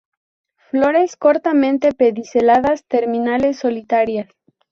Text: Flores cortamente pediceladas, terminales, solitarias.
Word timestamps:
Flores 0.71 1.15
cortamente 1.15 1.91
pediceladas, 1.93 2.85
terminales, 2.87 3.59
solitarias. 3.59 4.29